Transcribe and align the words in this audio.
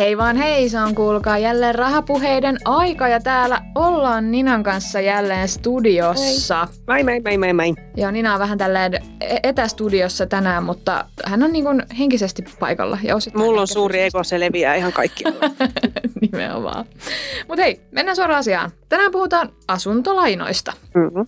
Hei 0.00 0.18
vaan 0.18 0.36
hei, 0.36 0.68
se 0.68 0.80
on 0.80 0.94
kuulkaa 0.94 1.38
jälleen 1.38 1.74
rahapuheiden 1.74 2.58
aika 2.64 3.08
ja 3.08 3.20
täällä 3.20 3.60
ollaan 3.74 4.30
Ninan 4.30 4.62
kanssa 4.62 5.00
jälleen 5.00 5.48
studiossa. 5.48 6.68
Mai, 6.86 7.04
mai, 7.04 7.20
mai, 7.20 7.38
mai, 7.38 7.52
mai. 7.52 7.74
Ja 7.96 8.10
Nina 8.10 8.32
on 8.34 8.40
vähän 8.40 8.58
tälleen 8.58 8.94
e- 9.20 9.36
etästudiossa 9.42 10.26
tänään, 10.26 10.64
mutta 10.64 11.04
hän 11.24 11.42
on 11.42 11.52
niin 11.52 11.64
kuin 11.64 11.82
henkisesti 11.98 12.44
paikalla. 12.60 12.98
Ja 13.02 13.14
Mulla 13.34 13.60
on 13.60 13.68
suuri 13.68 13.92
fyysisesti. 13.92 14.16
ego, 14.18 14.24
se 14.24 14.40
leviää 14.40 14.74
ihan 14.74 14.92
kaikki. 14.92 15.24
Nimenomaan. 16.22 16.84
Mutta 17.48 17.62
hei, 17.62 17.80
mennään 17.90 18.16
suoraan 18.16 18.38
asiaan. 18.40 18.70
Tänään 18.88 19.12
puhutaan 19.12 19.52
asuntolainoista. 19.68 20.72
Mm-hmm. 20.94 21.26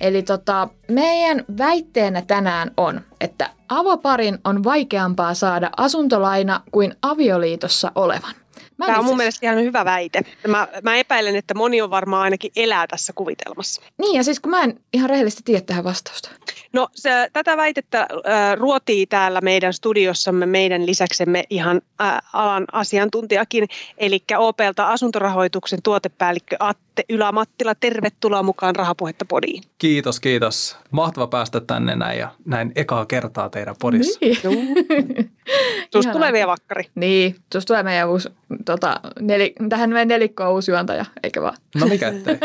Eli 0.00 0.22
tota, 0.22 0.68
meidän 0.88 1.44
väitteenä 1.58 2.22
tänään 2.22 2.70
on, 2.76 3.00
että 3.20 3.50
avoparin 3.68 4.38
on 4.44 4.64
vaikeampaa 4.64 5.34
saada 5.34 5.70
asuntolaina 5.76 6.60
kuin 6.72 6.94
avioliitossa 7.02 7.92
olevan. 7.94 8.34
Mä 8.80 8.86
Tämä 8.86 8.98
on 8.98 9.04
mun 9.04 9.16
mielestä 9.16 9.46
ihan 9.46 9.58
hyvä 9.58 9.84
väite. 9.84 10.22
Mä, 10.48 10.68
mä 10.82 10.96
epäilen, 10.96 11.36
että 11.36 11.54
moni 11.54 11.82
on 11.82 11.90
varmaan 11.90 12.22
ainakin 12.22 12.52
elää 12.56 12.86
tässä 12.86 13.12
kuvitelmassa. 13.12 13.82
Niin, 13.98 14.16
ja 14.16 14.24
siis 14.24 14.40
kun 14.40 14.50
mä 14.50 14.62
en 14.62 14.80
ihan 14.92 15.10
rehellisesti 15.10 15.42
tiedä 15.44 15.60
tähän 15.60 15.84
vastausta. 15.84 16.30
No 16.72 16.88
se, 16.94 17.30
tätä 17.32 17.56
väitettä 17.56 18.00
äh, 18.00 18.56
ruotii 18.56 19.06
täällä 19.06 19.40
meidän 19.40 19.72
studiossamme 19.72 20.46
meidän 20.46 20.86
lisäksemme 20.86 21.44
ihan 21.50 21.80
äh, 22.00 22.18
alan 22.32 22.64
asiantuntijakin, 22.72 23.68
eli 23.98 24.22
OPlta 24.38 24.88
asuntorahoituksen 24.88 25.82
tuotepäällikkö 25.82 26.56
Atte 26.58 27.04
Ylämattila. 27.08 27.74
Tervetuloa 27.74 28.42
mukaan 28.42 28.76
Rahapuhetta 28.76 29.24
podiin. 29.24 29.62
Kiitos, 29.78 30.20
kiitos. 30.20 30.76
Mahtava 30.90 31.26
päästä 31.26 31.60
tänne 31.60 31.96
näin 31.96 32.18
ja 32.18 32.28
näin 32.44 32.72
ekaa 32.76 33.06
kertaa 33.06 33.50
teidän 33.50 33.76
podissa. 33.80 34.18
Niin. 34.20 34.38
Ihanaa. 35.94 36.12
tulee 36.12 36.32
vielä 36.32 36.46
vakkari. 36.46 36.84
Niin, 36.94 37.36
tuossa 37.52 37.66
tulee 37.66 37.82
meidän 37.82 38.08
uusi, 38.08 38.28
tota, 38.70 39.00
neli, 39.20 39.54
tähän 39.68 39.90
meidän 39.90 40.08
nelikkoon 40.08 40.52
uusi 40.52 40.70
juontaja, 40.70 41.04
eikä 41.22 41.42
vaan? 41.42 41.56
No 41.80 41.86
mikä 41.86 42.08
ettei. 42.08 42.38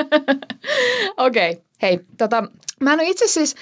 Okei, 1.18 1.52
okay. 1.52 1.64
hei, 1.82 2.00
tota, 2.18 2.44
mä 2.82 2.94
en 2.94 3.00
ole 3.00 3.10
itse 3.10 3.28
siis, 3.28 3.56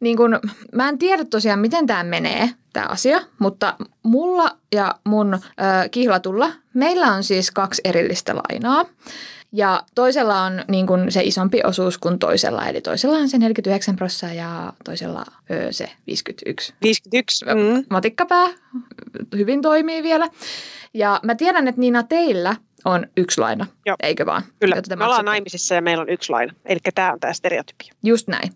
niin 0.00 0.16
kun, 0.16 0.40
mä 0.72 0.88
en 0.88 0.98
tiedä 0.98 1.24
tosiaan, 1.24 1.58
miten 1.58 1.86
tämä 1.86 2.04
menee, 2.04 2.50
tämä 2.72 2.86
asia, 2.86 3.20
mutta 3.38 3.74
mulla 4.02 4.56
ja 4.72 4.94
mun 5.04 5.34
ö, 5.34 5.38
kihlatulla, 5.90 6.52
meillä 6.74 7.12
on 7.12 7.24
siis 7.24 7.50
kaksi 7.50 7.82
erillistä 7.84 8.34
lainaa. 8.34 8.84
Ja 9.56 9.82
toisella 9.94 10.42
on 10.42 10.64
niin 10.68 10.86
kun 10.86 11.12
se 11.12 11.22
isompi 11.22 11.60
osuus 11.64 11.98
kuin 11.98 12.18
toisella, 12.18 12.66
eli 12.66 12.80
toisella 12.80 13.16
on 13.16 13.28
se 13.28 13.38
49 13.38 13.96
prosenttia 13.96 14.42
ja 14.42 14.72
toisella 14.84 15.24
ö, 15.50 15.72
se 15.72 15.90
51. 16.06 16.74
51. 16.82 17.44
Mm. 17.44 17.84
Matikkapää 17.90 18.46
hyvin 19.36 19.62
toimii 19.62 20.02
vielä. 20.02 20.28
Ja 20.94 21.20
mä 21.22 21.34
tiedän, 21.34 21.68
että 21.68 21.80
Niina 21.80 22.02
teillä 22.02 22.56
on 22.84 23.06
yksi 23.16 23.40
laina, 23.40 23.66
Joo. 23.86 23.96
eikö 24.02 24.26
vaan? 24.26 24.42
Kyllä, 24.60 24.76
me 24.96 25.04
ollaan 25.04 25.24
naimisissa 25.24 25.74
ja 25.74 25.82
meillä 25.82 26.02
on 26.02 26.08
yksi 26.08 26.32
laina. 26.32 26.52
Eli 26.64 26.78
tämä 26.94 27.12
on 27.12 27.20
tämä 27.20 27.32
stereotypia. 27.32 27.92
Just 28.04 28.28
näin. 28.28 28.52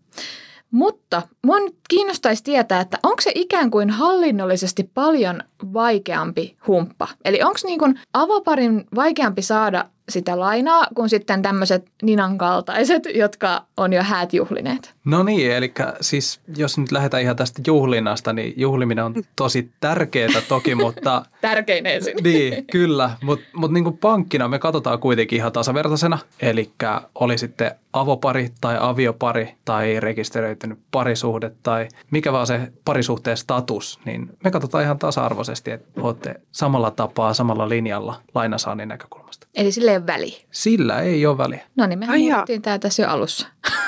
Mutta 0.70 1.22
mua 1.44 1.58
nyt 1.58 1.76
kiinnostaisi 1.88 2.44
tietää, 2.44 2.80
että 2.80 2.98
onko 3.02 3.20
se 3.20 3.32
ikään 3.34 3.70
kuin 3.70 3.90
hallinnollisesti 3.90 4.90
paljon 4.94 5.42
vaikeampi 5.72 6.56
humppa? 6.66 7.08
Eli 7.24 7.42
onko 7.42 7.58
niin 7.64 7.78
kuin 7.78 8.00
avoparin 8.12 8.84
vaikeampi 8.94 9.42
saada 9.42 9.84
sitä 10.10 10.40
lainaa 10.40 10.86
kuin 10.94 11.08
sitten 11.08 11.42
tämmöiset 11.42 11.86
Ninan 12.02 12.38
kaltaiset, 12.38 13.02
jotka 13.14 13.64
on 13.76 13.92
jo 13.92 14.02
häät 14.02 14.32
juhlineet? 14.32 14.94
No 15.04 15.22
niin, 15.22 15.52
eli 15.52 15.72
siis 16.00 16.40
jos 16.56 16.78
nyt 16.78 16.92
lähdetään 16.92 17.22
ihan 17.22 17.36
tästä 17.36 17.62
juhlinnasta, 17.66 18.32
niin 18.32 18.54
juhliminen 18.56 19.04
on 19.04 19.14
tosi 19.36 19.70
tärkeää 19.80 20.42
toki, 20.48 20.74
mutta 20.84 21.22
Tärkein 21.40 21.86
ensin. 21.86 22.14
niin, 22.22 22.66
kyllä. 22.66 23.10
Mutta 23.22 23.46
mut 23.54 23.72
niin 23.72 23.98
pankkina 23.98 24.48
me 24.48 24.58
katsotaan 24.58 24.98
kuitenkin 24.98 25.36
ihan 25.36 25.52
tasavertaisena. 25.52 26.18
Eli 26.42 26.70
oli 27.14 27.38
sitten 27.38 27.70
avopari 27.92 28.50
tai 28.60 28.76
aviopari 28.80 29.54
tai 29.64 30.00
rekisteröitynyt 30.00 30.78
parisuhde 30.90 31.50
tai 31.62 31.88
mikä 32.10 32.32
vaan 32.32 32.46
se 32.46 32.72
parisuhteen 32.84 33.36
status, 33.36 34.00
niin 34.04 34.30
me 34.44 34.50
katsotaan 34.50 34.84
ihan 34.84 34.98
tasa-arvoisesti, 34.98 35.70
että 35.70 36.00
olette 36.00 36.40
samalla 36.52 36.90
tapaa, 36.90 37.34
samalla 37.34 37.68
linjalla 37.68 38.20
lainasaannin 38.34 38.88
näkökulmasta. 38.88 39.46
Eli 39.54 39.72
sille 39.72 39.92
ei 39.92 39.99
ole 40.00 40.06
väliä. 40.06 40.38
Sillä 40.50 41.00
ei 41.00 41.26
ole 41.26 41.38
väliä. 41.38 41.66
No 41.76 41.86
niin, 41.86 41.98
mehän 41.98 42.20
puhuttiin 42.20 42.62
tämä 42.62 42.78
tässä 42.78 43.02
jo 43.02 43.08
alussa. 43.08 43.46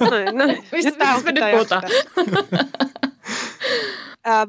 No, 0.00 0.06
no, 0.46 0.54
Mistä- 0.72 0.92
tää 0.92 1.14
mistä 1.14 1.32
me 1.32 1.40
nyt 1.40 1.50
puhutaan? 1.52 1.82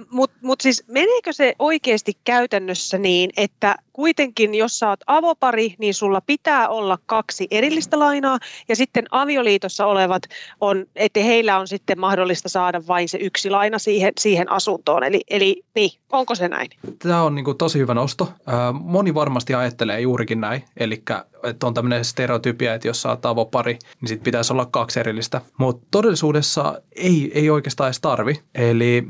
Mutta 0.09 0.38
mut 0.41 0.61
siis 0.61 0.83
meneekö 0.88 1.33
se 1.33 1.55
oikeasti 1.59 2.17
käytännössä 2.23 2.97
niin, 2.97 3.29
että 3.38 3.75
kuitenkin 3.94 4.56
jos 4.56 4.79
sä 4.79 4.90
oot 4.90 5.00
avopari, 5.07 5.75
niin 5.78 5.94
sulla 5.94 6.22
pitää 6.22 6.69
olla 6.69 6.97
kaksi 7.06 7.47
erillistä 7.52 8.00
lainaa 8.00 8.40
ja 8.69 8.75
sitten 8.75 9.06
avioliitossa 9.12 9.85
olevat 9.85 10.24
on, 10.62 10.85
että 10.96 11.19
heillä 11.19 11.59
on 11.59 11.68
sitten 11.68 12.00
mahdollista 12.00 12.50
saada 12.50 12.81
vain 12.88 13.09
se 13.09 13.18
yksi 13.18 13.50
laina 13.50 13.79
siihen, 13.79 14.13
siihen 14.19 14.52
asuntoon. 14.52 15.03
Eli, 15.03 15.22
eli 15.29 15.63
niin, 15.75 15.91
onko 16.12 16.35
se 16.35 16.47
näin? 16.47 16.69
Tämä 17.00 17.22
on 17.22 17.35
niin 17.35 17.46
kuin 17.46 17.57
tosi 17.57 17.79
hyvä 17.79 17.94
nosto. 17.94 18.34
Moni 18.74 19.13
varmasti 19.13 19.53
ajattelee 19.53 20.02
juurikin 20.02 20.41
näin, 20.41 20.63
eli 20.78 21.03
että 21.44 21.68
on 21.68 21.73
tämmöinen 21.73 22.06
stereotypia, 22.06 22.73
että 22.73 22.88
jos 22.88 23.02
sä 23.02 23.09
oot 23.09 23.25
avopari, 23.25 23.79
niin 24.02 24.09
sit 24.09 24.23
pitäisi 24.23 24.53
olla 24.53 24.66
kaksi 24.66 25.00
erillistä. 25.00 25.41
Mutta 25.58 25.88
todellisuudessa 25.91 26.81
ei, 26.96 27.31
ei 27.34 27.50
oikeastaan 27.50 27.88
edes 27.88 28.02
tarvi. 28.02 28.40
Eli 28.56 29.08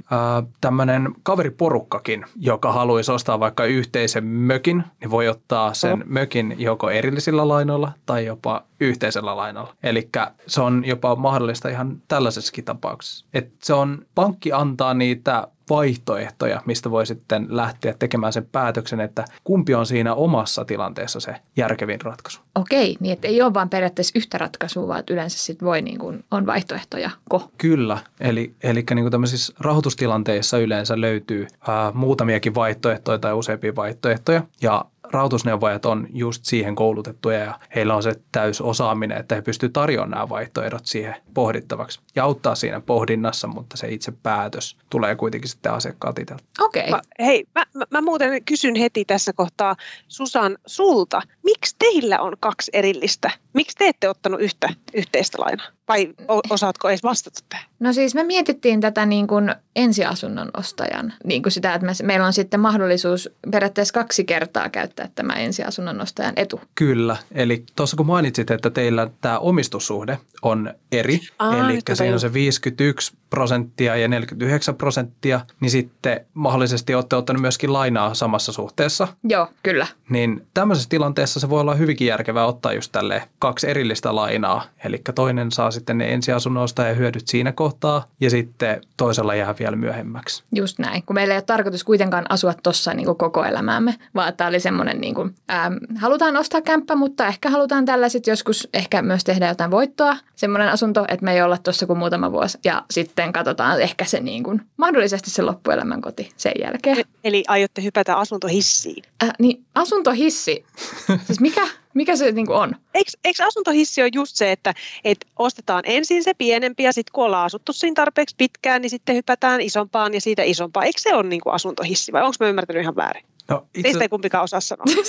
tämmöinen 0.62 1.10
kaveriporukkakin, 1.24 2.26
joka 2.36 2.72
haluaisi 2.72 3.12
ostaa 3.12 3.40
vaikka 3.40 3.66
yhteisen 3.66 4.24
mökin, 4.24 4.71
niin 4.78 5.12
voi 5.12 5.28
ottaa 5.28 5.74
sen 5.74 6.04
mökin 6.06 6.56
joko 6.58 6.90
erillisillä 6.90 7.48
lainoilla 7.48 7.92
tai 8.06 8.26
jopa 8.26 8.64
yhteisellä 8.80 9.36
lainalla. 9.38 9.76
Eli 9.84 10.10
se 10.48 10.62
on 10.62 10.84
jopa 10.86 11.16
mahdollista 11.16 11.70
ihan 11.70 12.02
tällaisessakin 12.08 12.64
tapauksessa. 12.64 13.26
Et 13.34 13.52
se 13.64 13.74
on, 13.74 14.06
pankki 14.16 14.52
antaa 14.52 14.94
niitä 14.94 15.48
vaihtoehtoja, 15.72 16.62
mistä 16.66 16.92
voi 16.92 17.06
sitten 17.06 17.48
lähteä 17.50 17.94
tekemään 18.00 18.34
sen 18.34 18.46
päätöksen, 18.52 19.02
että 19.02 19.26
kumpi 19.44 19.76
on 19.76 19.86
siinä 19.86 20.14
omassa 20.14 20.66
tilanteessa 20.66 21.20
se 21.20 21.36
järkevin 21.58 22.02
ratkaisu. 22.02 22.40
Okei, 22.56 22.98
niin 23.00 23.14
että 23.14 23.28
ei 23.28 23.42
ole 23.42 23.54
vaan 23.54 23.70
periaatteessa 23.70 24.20
yhtä 24.20 24.38
ratkaisua, 24.38 24.88
vaan 24.88 25.04
yleensä 25.10 25.38
sit 25.38 25.64
voi 25.64 25.82
niin 25.82 26.00
kuin, 26.00 26.24
on 26.32 26.46
vaihtoehtoja. 26.46 27.10
Ko. 27.30 27.52
Kyllä, 27.58 27.98
eli, 28.20 28.56
eli 28.64 28.84
niin 28.90 29.04
kuin 29.04 29.12
tämmöisissä 29.12 29.54
rahoitustilanteissa 29.60 30.58
yleensä 30.58 31.02
löytyy 31.02 31.48
ää, 31.68 31.92
muutamiakin 31.92 32.56
vaihtoehtoja 32.56 33.20
tai 33.20 33.34
useampia 33.34 33.76
vaihtoehtoja, 33.76 34.44
ja 34.62 34.86
rahoitusneuvojat 35.12 35.86
on 35.86 36.08
just 36.14 36.46
siihen 36.46 36.76
koulutettuja 36.76 37.40
ja 37.40 37.60
heillä 37.76 37.96
on 37.96 38.04
se 38.04 38.14
täys 38.32 38.62
osaaminen, 38.62 39.18
että 39.18 39.36
he 39.36 39.42
pystyvät 39.42 39.74
tarjoamaan 39.74 40.12
nämä 40.12 40.30
vaihtoehdot 40.30 40.86
siihen 40.86 41.16
pohdittavaksi 41.34 42.00
ja 42.16 42.24
auttaa 42.24 42.56
siinä 42.56 42.82
pohdinnassa, 42.82 43.48
mutta 43.48 43.78
se 43.78 43.88
itse 43.88 44.14
päätös 44.24 44.78
tulee 44.90 45.16
kuitenkin 45.16 45.50
sitten 45.50 45.74
asiakkaalta 45.74 46.22
itseltä. 46.22 46.44
Okei. 46.60 46.90
Mä, 46.90 47.02
hei, 47.20 47.46
mä, 47.56 47.66
mä, 47.74 47.86
mä 47.92 48.02
muuten 48.02 48.46
kysyn 48.46 48.76
heti 48.76 49.06
tässä 49.06 49.34
kohtaa 49.34 49.76
Susan 50.08 50.58
sulta, 50.66 51.22
miksi 51.44 51.76
teillä 51.80 52.20
on 52.20 52.34
kaksi 52.40 52.72
erillistä? 52.74 53.32
Miksi 53.54 53.78
te 53.78 53.88
ette 53.88 54.10
ottanut 54.10 54.42
yhtä 54.42 54.70
yhteistä 54.94 55.38
lainaa? 55.42 55.68
Vai 55.88 56.14
osaatko 56.50 56.90
edes 56.90 57.04
vastata 57.04 57.40
tähän? 57.50 57.66
No 57.80 57.94
siis 57.94 58.16
me 58.16 58.24
mietittiin 58.24 58.82
tätä 58.82 59.06
niin 59.06 59.28
kuin 59.28 59.56
ensiasunnon 59.76 60.52
ostajan, 60.58 61.14
niin 61.24 61.44
kuin 61.44 61.52
sitä, 61.52 61.74
että 61.74 61.86
me, 61.86 61.94
meillä 62.04 62.26
on 62.26 62.34
sitten 62.34 62.60
mahdollisuus 62.60 63.30
periaatteessa 63.52 63.94
kaksi 63.94 64.24
kertaa 64.24 64.70
käyttää 64.70 65.10
tämä 65.16 65.34
ensiasunnon 65.34 66.02
ostajan 66.02 66.34
etu. 66.36 66.62
Kyllä, 66.76 67.18
eli 67.32 67.64
tuossa 67.76 67.98
kun 67.98 68.06
mainitsit, 68.06 68.52
että 68.52 68.70
teillä 68.70 69.08
tämä 69.22 69.40
omistussuhde 69.40 70.18
on 70.42 70.74
eri, 70.92 71.20
Aa, 71.40 71.70
eli 71.70 71.80
mä 71.90 71.96
siinä 71.96 72.14
on 72.14 72.20
se 72.20 72.34
51 72.34 73.18
prosenttia 73.32 73.96
ja 73.96 74.08
49 74.08 74.76
prosenttia, 74.76 75.40
niin 75.60 75.72
sitten 75.72 76.26
mahdollisesti 76.34 76.96
olette 76.96 77.16
ottanut 77.16 77.42
myöskin 77.42 77.74
lainaa 77.74 78.14
samassa 78.14 78.52
suhteessa. 78.52 79.08
Joo, 79.24 79.48
kyllä. 79.64 79.88
Niin 80.10 80.48
tämmöisessä 80.54 80.90
tilanteessa 80.90 81.40
se 81.40 81.50
voi 81.50 81.62
olla 81.62 81.76
hyvinkin 81.76 82.08
järkevää 82.08 82.46
ottaa 82.46 82.74
just 82.74 82.92
tälle 82.92 83.24
kaksi 83.40 83.70
erillistä 83.70 84.16
lainaa. 84.16 84.64
Eli 84.84 85.02
toinen 85.16 85.52
saa 85.52 85.72
sitten 85.72 85.98
ne 85.98 86.14
ensiasunnosta 86.14 86.84
ja 86.84 86.94
hyödyt 86.94 87.28
siinä 87.28 87.52
kohtaa 87.52 88.06
ja 88.20 88.30
sitten 88.30 88.82
toisella 88.98 89.36
jää 89.36 89.56
vielä 89.60 89.76
myöhemmäksi. 89.76 90.44
Just 90.56 90.80
näin, 90.80 91.04
kun 91.06 91.14
meillä 91.14 91.34
ei 91.34 91.38
ole 91.38 91.44
tarkoitus 91.44 91.84
kuitenkaan 91.84 92.26
asua 92.30 92.54
tuossa 92.64 92.94
niin 92.94 93.18
koko 93.18 93.46
elämäämme, 93.46 93.96
vaan 94.16 94.34
tämä 94.34 94.48
oli 94.48 94.60
semmoinen, 94.60 95.02
niin 95.02 95.16
kuin, 95.16 95.36
ähm, 95.52 95.74
halutaan 95.96 96.38
ostaa 96.38 96.62
kämppä, 96.62 96.96
mutta 96.96 97.28
ehkä 97.28 97.50
halutaan 97.50 97.86
tällä 97.86 98.10
sitten 98.10 98.32
joskus 98.32 98.70
ehkä 98.74 99.02
myös 99.02 99.24
tehdä 99.24 99.48
jotain 99.48 99.72
voittoa. 99.72 100.18
Semmoinen 100.36 100.70
asunto, 100.70 101.06
että 101.08 101.26
me 101.26 101.34
ei 101.34 101.42
olla 101.42 101.58
tuossa 101.58 101.86
kuin 101.86 102.00
muutama 102.00 102.32
vuosi 102.32 102.60
ja 102.64 102.84
sitten 102.92 103.21
katsotaan 103.34 103.82
ehkä 103.82 104.06
se 104.06 104.20
niin 104.20 104.44
kuin, 104.44 104.62
mahdollisesti 104.78 105.30
se 105.30 105.42
loppuelämän 105.42 106.02
koti 106.02 106.32
sen 106.38 106.54
jälkeen. 106.62 107.00
E- 107.00 107.04
Eli 107.24 107.44
aiotte 107.48 107.84
hypätä 107.84 108.18
asuntohissiin? 108.18 109.04
Äh, 109.24 109.32
niin 109.40 109.66
asuntohissi, 109.76 110.66
siis 111.28 111.40
mikä, 111.40 111.68
mikä 111.94 112.16
se 112.16 112.32
niin 112.32 112.48
kuin 112.48 112.58
on? 112.58 112.76
Eikö, 112.94 113.12
eikö 113.24 113.44
asuntohissi 113.44 114.02
ole 114.02 114.10
just 114.14 114.36
se, 114.36 114.52
että, 114.52 114.74
että 115.04 115.28
ostetaan 115.40 115.84
ensin 115.86 116.24
se 116.24 116.34
pienempi 116.34 116.84
ja 116.84 116.94
sitten 116.94 117.12
kun 117.14 117.26
ollaan 117.26 117.46
asuttu 117.46 117.74
siinä 117.74 117.94
tarpeeksi 117.94 118.36
pitkään, 118.38 118.82
niin 118.82 118.90
sitten 118.90 119.16
hypätään 119.16 119.62
isompaan 119.62 120.14
ja 120.14 120.22
siitä 120.22 120.44
isompaan. 120.44 120.86
Eikö 120.86 121.02
se 121.02 121.16
ole 121.16 121.24
niin 121.24 121.42
kuin 121.42 121.54
asuntohissi 121.54 122.12
vai 122.12 122.22
onko 122.24 122.36
mä 122.40 122.50
ymmärtänyt 122.50 122.82
ihan 122.82 122.96
väärin? 122.96 123.24
No, 123.50 123.68
itse... 123.68 123.82
Teistä 123.82 124.04
ei 124.04 124.10
kumpikaan 124.10 124.44
osaa 124.44 124.60
sanoa. 124.60 124.86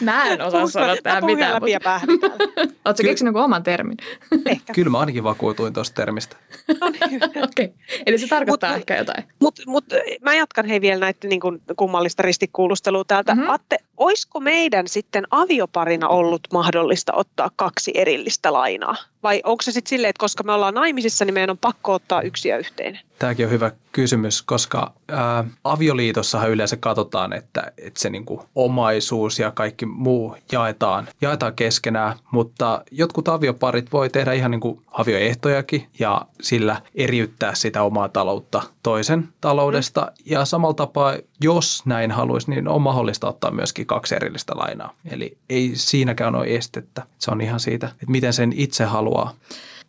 Mä 0.00 0.28
en 0.28 0.42
osaa 0.42 0.66
sanoa 0.66 0.96
tähän 1.02 1.24
mitään. 1.24 1.62
Mutta... 1.62 2.00
Oletko 2.84 3.02
Ky- 3.02 3.08
keksinyt 3.08 3.36
oman 3.36 3.62
termin? 3.62 3.96
Ehkä. 4.46 4.72
Kyllä 4.72 4.90
mä 4.90 4.98
ainakin 4.98 5.24
vakuutuin 5.24 5.72
tuosta 5.72 5.94
termistä. 5.94 6.36
No 6.80 6.90
niin. 6.90 7.24
Okei, 7.24 7.64
okay. 7.64 7.68
eli 8.06 8.18
se 8.18 8.26
tarkoittaa 8.26 8.70
Mut- 8.70 8.76
ehkä 8.76 8.96
jotain. 8.96 9.24
Mutta 9.40 9.62
mut, 9.66 9.84
mä 10.22 10.34
jatkan 10.34 10.66
hei 10.66 10.80
vielä 10.80 11.00
näitä 11.00 11.28
niin 11.28 11.40
kuin 11.40 11.62
kummallista 11.76 12.22
ristikuulustelua 12.22 13.04
täältä. 13.04 13.32
Mhm. 13.34 13.40
Mm-hmm. 13.40 13.54
Atte, 13.54 13.76
olisiko 13.96 14.40
meidän 14.40 14.88
sitten 14.88 15.24
avioparina 15.30 16.08
ollut 16.08 16.40
mahdollista 16.52 17.12
ottaa 17.12 17.50
kaksi 17.56 17.92
erillistä 17.94 18.52
lainaa? 18.52 18.96
Vai 19.22 19.40
onko 19.44 19.62
se 19.62 19.72
sitten 19.72 19.90
silleen, 19.90 20.10
että 20.10 20.20
koska 20.20 20.42
me 20.42 20.52
ollaan 20.52 20.74
naimisissa, 20.74 21.24
niin 21.24 21.34
meidän 21.34 21.50
on 21.50 21.58
pakko 21.58 21.92
ottaa 21.92 22.22
yksi 22.22 22.48
ja 22.48 22.58
yhteinen? 22.58 23.00
Tämäkin 23.18 23.46
on 23.46 23.52
hyvä 23.52 23.70
kysymys, 23.92 24.42
koska 24.42 24.92
ää, 25.08 25.44
avioliitossahan 25.64 26.50
yleensä 26.50 26.76
katsotaan, 26.76 27.32
että, 27.32 27.72
että 27.78 28.00
se 28.00 28.10
niin 28.10 28.26
omaisuus 28.54 29.38
ja 29.38 29.50
kaikki 29.50 29.86
muu 29.86 30.36
jaetaan, 30.52 31.08
jaetaan 31.20 31.54
keskenään, 31.54 32.16
mutta 32.30 32.84
jotkut 32.90 33.28
avioparit 33.28 33.92
voi 33.92 34.10
tehdä 34.10 34.32
ihan 34.32 34.50
niin 34.50 34.60
kuin 34.60 34.82
avioehtojakin 34.92 35.86
ja 35.98 36.26
sillä 36.42 36.82
eriyttää 36.94 37.54
sitä 37.54 37.82
omaa 37.82 38.08
taloutta 38.08 38.62
toisen 38.82 39.28
taloudesta. 39.40 40.00
Mm. 40.00 40.12
Ja 40.24 40.44
samalla 40.44 40.74
tapaa, 40.74 41.16
jos 41.40 41.82
näin 41.86 42.10
haluaisi, 42.10 42.50
niin 42.50 42.68
on 42.68 42.82
mahdollista 42.82 43.28
ottaa 43.28 43.50
myöskin 43.50 43.83
kaksi 43.84 44.14
erillistä 44.14 44.52
lainaa. 44.56 44.94
Eli 45.10 45.38
ei 45.48 45.72
siinäkään 45.74 46.34
ole 46.34 46.46
estettä. 46.46 47.02
Se 47.18 47.30
on 47.30 47.40
ihan 47.40 47.60
siitä, 47.60 47.86
että 47.86 48.06
miten 48.08 48.32
sen 48.32 48.52
itse 48.56 48.84
haluaa. 48.84 49.34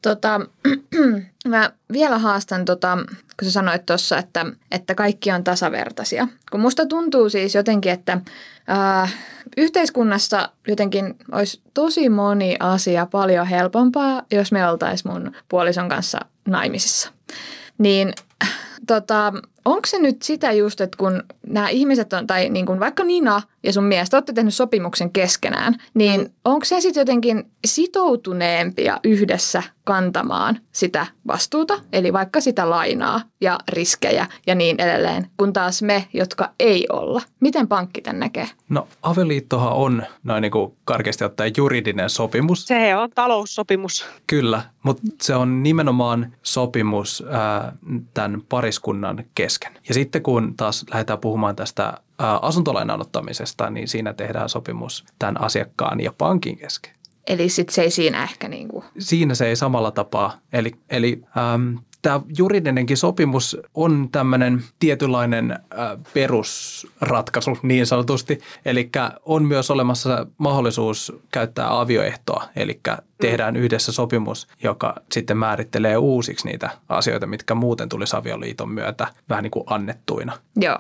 Tota, 0.01 0.41
mä 1.47 1.71
vielä 1.91 2.17
haastan, 2.17 2.65
tota, 2.65 2.97
kun 3.39 3.45
sä 3.45 3.51
sanoit 3.51 3.85
tuossa, 3.85 4.17
että, 4.17 4.45
että 4.71 4.95
kaikki 4.95 5.31
on 5.31 5.43
tasavertaisia. 5.43 6.27
Kun 6.51 6.59
musta 6.59 6.85
tuntuu 6.85 7.29
siis 7.29 7.55
jotenkin, 7.55 7.91
että 7.91 8.21
äh, 8.69 9.13
yhteiskunnassa 9.57 10.49
jotenkin 10.67 11.15
olisi 11.31 11.61
tosi 11.73 12.09
moni 12.09 12.55
asia 12.59 13.05
paljon 13.05 13.47
helpompaa, 13.47 14.23
jos 14.31 14.51
me 14.51 14.69
oltaisiin 14.69 15.13
mun 15.13 15.31
puolison 15.49 15.89
kanssa 15.89 16.19
naimisissa. 16.47 17.11
Niin 17.77 18.13
tota, 18.87 19.33
onko 19.65 19.85
se 19.85 19.99
nyt 19.99 20.21
sitä 20.21 20.51
just, 20.51 20.81
että 20.81 20.97
kun 20.97 21.23
nämä 21.47 21.69
ihmiset 21.69 22.13
on, 22.13 22.27
tai 22.27 22.49
niin 22.49 22.65
kuin 22.65 22.79
vaikka 22.79 23.03
Nina 23.03 23.41
ja 23.63 23.73
sun 23.73 23.83
mies, 23.83 24.09
te 24.09 24.15
olette 24.15 24.33
tehnyt 24.33 24.53
sopimuksen 24.53 25.11
keskenään, 25.11 25.75
niin 25.93 26.21
mm. 26.21 26.29
onko 26.45 26.65
se 26.65 26.81
sitten 26.81 27.01
jotenkin 27.01 27.51
sitoutuneempia 27.65 28.99
yhdessä 29.03 29.63
kantamaan 29.83 30.59
sitä 30.71 31.07
vastuuta, 31.27 31.79
eli 31.93 32.13
vaikka 32.13 32.41
sitä 32.41 32.69
lainaa 32.69 33.21
ja 33.41 33.59
riskejä 33.69 34.27
ja 34.47 34.55
niin 34.55 34.81
edelleen, 34.81 35.27
kun 35.37 35.53
taas 35.53 35.81
me, 35.81 36.07
jotka 36.13 36.51
ei 36.59 36.85
olla. 36.91 37.21
Miten 37.39 37.67
pankki 37.67 38.01
tämän 38.01 38.19
näkee? 38.19 38.47
No 38.69 38.87
avioliittohan 39.01 39.73
on 39.73 40.03
noin 40.23 40.41
niin 40.41 40.51
kuin 40.51 40.73
karkeasti 40.85 41.23
ottaen 41.23 41.51
juridinen 41.57 42.09
sopimus. 42.09 42.67
Se 42.67 42.95
on 42.95 43.09
taloussopimus. 43.15 44.05
Kyllä, 44.27 44.61
mutta 44.83 45.03
se 45.21 45.35
on 45.35 45.63
nimenomaan 45.63 46.33
sopimus 46.43 47.23
ää, 47.29 47.73
tämän 48.13 48.41
pariskunnan 48.75 49.25
kesken. 49.35 49.73
Ja 49.87 49.93
sitten 49.93 50.23
kun 50.23 50.53
taas 50.57 50.85
lähdetään 50.91 51.19
puhumaan 51.19 51.55
tästä 51.55 51.97
asuntolainan 52.41 53.01
ottamisesta, 53.01 53.69
niin 53.69 53.87
siinä 53.87 54.13
tehdään 54.13 54.49
sopimus 54.49 55.05
tämän 55.19 55.41
asiakkaan 55.41 56.01
ja 56.01 56.13
pankin 56.17 56.57
kesken. 56.57 56.91
Eli 57.27 57.49
sitten 57.49 57.75
se 57.75 57.81
ei 57.81 57.91
siinä 57.91 58.23
ehkä 58.23 58.47
niin 58.47 58.67
kuin... 58.67 58.85
Siinä 58.99 59.35
se 59.35 59.47
ei 59.47 59.55
samalla 59.55 59.91
tapaa. 59.91 60.37
Eli, 60.53 60.71
eli 60.89 61.21
äm, 61.53 61.77
tämä 62.05 62.21
juridinenkin 62.37 62.97
sopimus 62.97 63.57
on 63.73 64.09
tämmöinen 64.11 64.63
tietynlainen 64.79 65.51
äh, 65.51 65.59
perusratkaisu 66.13 67.57
niin 67.63 67.85
sanotusti. 67.85 68.39
Eli 68.65 68.89
on 69.25 69.45
myös 69.45 69.71
olemassa 69.71 70.27
mahdollisuus 70.37 71.13
käyttää 71.31 71.79
avioehtoa, 71.79 72.43
eli 72.55 72.79
tehdään 73.21 73.55
yhdessä 73.55 73.91
sopimus, 73.91 74.47
joka 74.63 74.95
sitten 75.11 75.37
määrittelee 75.37 75.97
uusiksi 75.97 76.47
niitä 76.47 76.69
asioita, 76.89 77.27
mitkä 77.27 77.55
muuten 77.55 77.89
tulisi 77.89 78.15
avioliiton 78.15 78.69
myötä 78.69 79.07
vähän 79.29 79.43
niin 79.43 79.51
kuin 79.51 79.63
annettuina. 79.67 80.33
Joo. 80.55 80.77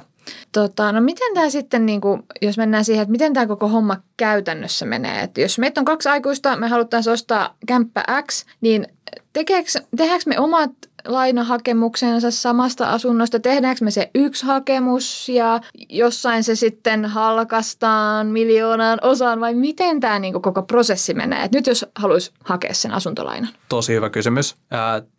Tota, 0.51 0.91
no 0.91 1.01
miten 1.01 1.33
tämä 1.33 1.49
sitten, 1.49 1.85
niin 1.85 2.01
kuin, 2.01 2.23
jos 2.41 2.57
mennään 2.57 2.85
siihen, 2.85 3.01
että 3.01 3.11
miten 3.11 3.33
tämä 3.33 3.47
koko 3.47 3.67
homma 3.67 3.97
käytännössä 4.17 4.85
menee? 4.85 5.21
Että 5.23 5.41
jos 5.41 5.59
meitä 5.59 5.81
on 5.81 5.85
kaksi 5.85 6.09
aikuista, 6.09 6.55
me 6.55 6.67
haluttaisiin 6.67 7.13
ostaa 7.13 7.55
kämppä 7.67 8.03
X, 8.31 8.45
niin 8.61 8.87
tekeekö, 9.33 9.69
tehdäänkö 9.97 10.23
me 10.27 10.39
omat 10.39 10.71
lainahakemuksensa 11.05 12.31
samasta 12.31 12.89
asunnosta? 12.89 13.39
Tehdäänkö 13.39 13.85
me 13.85 13.91
se 13.91 14.09
yksi 14.15 14.45
hakemus 14.45 15.29
ja 15.29 15.61
jossain 15.89 16.43
se 16.43 16.55
sitten 16.55 17.05
halkastaan 17.05 18.27
miljoonaan 18.27 18.99
osaan 19.01 19.39
vai 19.39 19.53
miten 19.53 19.99
tämä 19.99 20.19
niin 20.19 20.41
koko 20.41 20.61
prosessi 20.61 21.13
menee? 21.13 21.43
Et 21.43 21.51
nyt 21.51 21.67
jos 21.67 21.85
haluaisi 21.95 22.31
hakea 22.43 22.73
sen 22.73 22.91
asuntolainan. 22.91 23.49
Tosi 23.69 23.93
hyvä 23.93 24.09
kysymys. 24.09 24.55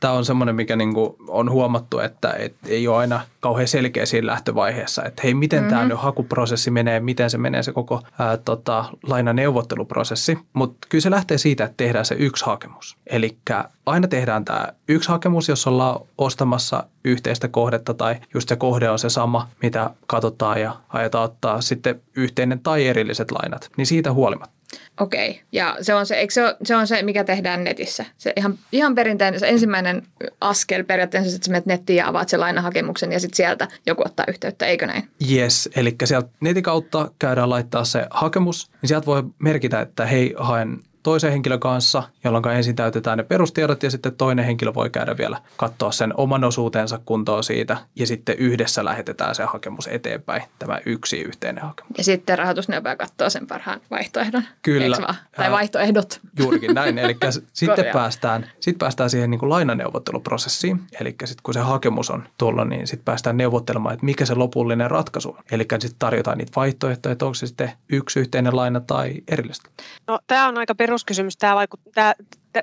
Tämä 0.00 0.14
on 0.14 0.24
semmoinen, 0.24 0.54
mikä 0.54 0.76
niinku 0.76 1.16
on 1.28 1.50
huomattu, 1.50 1.98
että 1.98 2.32
et 2.32 2.54
ei 2.66 2.88
ole 2.88 2.96
aina 2.96 3.20
kauhean 3.40 3.68
selkeä 3.68 4.06
siinä 4.06 4.26
lähtövaiheessa, 4.26 5.04
että 5.04 5.22
hei, 5.24 5.34
miten 5.34 5.58
mm-hmm. 5.58 5.70
tämä 5.70 5.84
nyt 5.84 5.98
hakuprosessi 5.98 6.70
menee, 6.70 7.00
miten 7.00 7.30
se 7.30 7.38
menee 7.38 7.62
se 7.62 7.72
koko 7.72 8.02
ää, 8.18 8.36
tota, 8.36 8.84
lainaneuvotteluprosessi. 9.02 10.38
Mutta 10.52 10.86
kyllä 10.88 11.02
se 11.02 11.10
lähtee 11.10 11.38
siitä, 11.38 11.64
että 11.64 11.76
tehdään 11.76 12.04
se 12.04 12.14
yksi 12.18 12.44
hakemus. 12.44 12.96
Eli 13.06 13.38
aina 13.86 14.08
tehdään 14.08 14.44
tämä 14.44 14.68
yksi 14.88 15.08
hakemus, 15.08 15.48
jos 15.48 15.62
ollaan 15.76 16.00
ostamassa 16.18 16.84
yhteistä 17.04 17.48
kohdetta 17.48 17.94
tai 17.94 18.16
just 18.34 18.48
se 18.48 18.56
kohde 18.56 18.90
on 18.90 18.98
se 18.98 19.10
sama, 19.10 19.48
mitä 19.62 19.90
katsotaan 20.06 20.60
ja 20.60 20.76
ajetaan 20.88 21.24
ottaa 21.24 21.60
sitten 21.60 22.02
yhteinen 22.16 22.60
tai 22.60 22.86
erilliset 22.86 23.30
lainat, 23.30 23.70
niin 23.76 23.86
siitä 23.86 24.12
huolimatta. 24.12 24.56
Okei, 25.00 25.42
ja 25.52 25.76
se 25.80 25.94
on 25.94 26.06
se, 26.06 26.14
eikö 26.14 26.34
se, 26.34 26.44
ole, 26.44 26.56
se 26.64 26.76
on 26.76 26.86
se, 26.86 27.02
mikä 27.02 27.24
tehdään 27.24 27.64
netissä. 27.64 28.04
Se 28.18 28.32
ihan, 28.36 28.58
ihan 28.72 28.94
perinteinen, 28.94 29.40
se 29.40 29.48
ensimmäinen 29.48 30.02
askel 30.40 30.84
periaatteessa, 30.84 31.36
että 31.36 31.46
sä 31.46 31.52
menet 31.52 31.66
nettiin 31.66 31.96
ja 31.96 32.08
avaat 32.08 32.28
sen 32.28 32.40
lainahakemuksen 32.40 33.12
ja 33.12 33.20
sitten 33.20 33.36
sieltä 33.36 33.68
joku 33.86 34.02
ottaa 34.06 34.26
yhteyttä, 34.28 34.66
eikö 34.66 34.86
näin? 34.86 35.08
Yes, 35.30 35.68
eli 35.76 35.96
sieltä 36.04 36.28
netin 36.40 36.62
kautta 36.62 37.10
käydään 37.18 37.50
laittaa 37.50 37.84
se 37.84 38.06
hakemus, 38.10 38.70
niin 38.82 38.88
sieltä 38.88 39.06
voi 39.06 39.22
merkitä, 39.38 39.80
että 39.80 40.06
hei, 40.06 40.34
haen 40.38 40.78
toisen 41.06 41.32
henkilön 41.32 41.60
kanssa, 41.60 42.02
jolloin 42.24 42.46
ensin 42.46 42.76
täytetään 42.76 43.18
ne 43.18 43.24
perustiedot 43.24 43.82
ja 43.82 43.90
sitten 43.90 44.14
toinen 44.14 44.44
henkilö 44.44 44.74
voi 44.74 44.90
käydä 44.90 45.18
vielä 45.18 45.40
katsoa 45.56 45.92
sen 45.92 46.14
oman 46.16 46.44
osuutensa 46.44 47.00
kuntoon 47.04 47.44
siitä 47.44 47.76
ja 47.96 48.06
sitten 48.06 48.38
yhdessä 48.38 48.84
lähetetään 48.84 49.34
se 49.34 49.44
hakemus 49.44 49.86
eteenpäin, 49.86 50.42
tämä 50.58 50.78
yksi 50.86 51.20
yhteinen 51.20 51.64
hakemus. 51.64 51.98
Ja 51.98 52.04
sitten 52.04 52.38
rahoitusneuvonta 52.38 52.96
katsoo 52.96 53.30
sen 53.30 53.46
parhaan 53.46 53.80
vaihtoehdon. 53.90 54.42
Kyllä. 54.62 54.96
Tai 55.36 55.50
vaihtoehdot. 55.50 56.20
Juurikin 56.38 56.74
näin, 56.74 56.98
eli 56.98 57.16
sitten 57.52 57.84
päästään, 57.92 58.50
sit 58.60 58.78
päästään 58.78 59.10
siihen 59.10 59.30
niin 59.30 59.38
kuin 59.38 59.50
lainaneuvotteluprosessiin, 59.50 60.80
eli 61.00 61.10
sitten 61.10 61.42
kun 61.42 61.54
se 61.54 61.60
hakemus 61.60 62.10
on 62.10 62.28
tullut, 62.38 62.68
niin 62.68 62.86
sitten 62.86 63.04
päästään 63.04 63.36
neuvottelemaan, 63.36 63.94
että 63.94 64.06
mikä 64.06 64.26
se 64.26 64.34
lopullinen 64.34 64.90
ratkaisu 64.90 65.28
on. 65.28 65.44
Eli 65.50 65.66
sitten 65.78 65.98
tarjotaan 65.98 66.38
niitä 66.38 66.52
vaihtoehtoja, 66.56 67.12
että 67.12 67.24
onko 67.24 67.34
se 67.34 67.46
sitten 67.46 67.72
yksi 67.88 68.20
yhteinen 68.20 68.56
laina 68.56 68.80
tai 68.80 69.14
erillistä. 69.28 69.70
No, 70.06 70.18
tämä 70.26 70.48
on 70.48 70.58
aika 70.58 70.74
peruskysymys. 70.96 71.36
Tämä, 71.36 71.54
vaikut, 71.54 71.80
tämä 71.94 72.14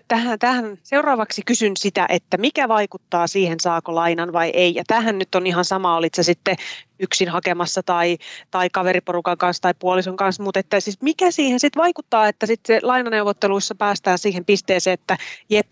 tähän, 0.08 0.40
tähän 0.40 0.78
seuraavaksi 0.84 1.42
kysyn 1.46 1.78
sitä, 1.78 2.06
että 2.10 2.38
mikä 2.38 2.68
vaikuttaa 2.68 3.28
siihen, 3.28 3.60
saako 3.60 3.96
lainan 3.96 4.34
vai 4.34 4.50
ei. 4.50 4.76
Ja 4.76 4.84
tähän 4.88 5.20
nyt 5.20 5.36
on 5.36 5.48
ihan 5.48 5.66
sama, 5.66 5.98
olit 5.98 6.14
se 6.14 6.24
sitten 6.24 6.56
yksin 7.00 7.30
hakemassa 7.30 7.84
tai, 7.84 8.18
tai 8.52 8.70
kaveriporukan 8.70 9.38
kanssa 9.38 9.62
tai 9.62 9.74
puolison 9.80 10.18
kanssa, 10.18 10.44
mutta 10.44 10.60
että 10.60 10.80
siis 10.80 11.02
mikä 11.02 11.32
siihen 11.32 11.60
sitten 11.60 11.82
vaikuttaa, 11.82 12.28
että 12.28 12.46
sitten 12.46 12.80
lainaneuvotteluissa 12.84 13.76
päästään 13.76 14.18
siihen 14.18 14.46
pisteeseen, 14.46 14.94
että 14.94 15.18
jep, 15.50 15.68